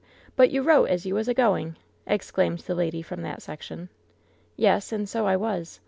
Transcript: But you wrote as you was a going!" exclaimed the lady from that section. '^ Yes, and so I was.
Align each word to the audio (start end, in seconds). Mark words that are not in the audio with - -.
But 0.35 0.49
you 0.49 0.63
wrote 0.63 0.85
as 0.85 1.05
you 1.05 1.13
was 1.13 1.27
a 1.27 1.33
going!" 1.35 1.75
exclaimed 2.07 2.57
the 2.61 2.73
lady 2.73 3.03
from 3.03 3.21
that 3.21 3.43
section. 3.43 3.81
'^ 3.81 3.89
Yes, 4.57 4.91
and 4.91 5.07
so 5.07 5.27
I 5.27 5.35
was. 5.35 5.79